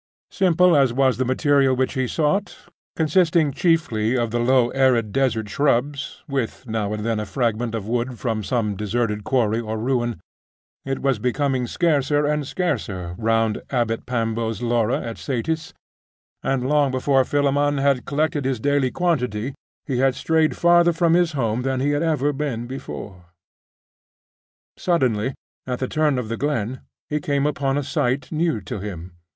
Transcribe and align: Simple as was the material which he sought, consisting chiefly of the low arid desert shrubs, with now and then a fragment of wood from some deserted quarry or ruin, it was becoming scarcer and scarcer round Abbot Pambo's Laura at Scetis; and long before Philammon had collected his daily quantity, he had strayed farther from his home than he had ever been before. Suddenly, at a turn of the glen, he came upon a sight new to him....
Simple 0.31 0.75
as 0.75 0.91
was 0.91 1.17
the 1.17 1.25
material 1.29 1.75
which 1.75 1.93
he 1.93 2.07
sought, 2.07 2.57
consisting 2.95 3.51
chiefly 3.51 4.17
of 4.17 4.31
the 4.31 4.39
low 4.39 4.71
arid 4.71 5.11
desert 5.11 5.47
shrubs, 5.47 6.23
with 6.27 6.65
now 6.65 6.91
and 6.91 7.05
then 7.05 7.19
a 7.19 7.25
fragment 7.27 7.75
of 7.75 7.87
wood 7.87 8.17
from 8.17 8.43
some 8.43 8.75
deserted 8.75 9.23
quarry 9.23 9.59
or 9.59 9.77
ruin, 9.77 10.19
it 10.85 11.03
was 11.03 11.19
becoming 11.19 11.67
scarcer 11.67 12.25
and 12.25 12.47
scarcer 12.47 13.13
round 13.19 13.61
Abbot 13.69 14.07
Pambo's 14.07 14.59
Laura 14.63 14.99
at 15.01 15.19
Scetis; 15.19 15.71
and 16.41 16.67
long 16.67 16.89
before 16.89 17.23
Philammon 17.23 17.77
had 17.77 18.03
collected 18.05 18.43
his 18.43 18.59
daily 18.59 18.89
quantity, 18.89 19.53
he 19.85 19.99
had 19.99 20.15
strayed 20.15 20.57
farther 20.57 20.93
from 20.93 21.13
his 21.13 21.33
home 21.33 21.61
than 21.61 21.79
he 21.79 21.91
had 21.91 22.01
ever 22.01 22.33
been 22.33 22.65
before. 22.65 23.25
Suddenly, 24.77 25.35
at 25.67 25.83
a 25.83 25.87
turn 25.87 26.17
of 26.17 26.27
the 26.27 26.37
glen, 26.37 26.81
he 27.07 27.19
came 27.19 27.45
upon 27.45 27.77
a 27.77 27.83
sight 27.83 28.31
new 28.31 28.59
to 28.61 28.79
him.... 28.79 29.11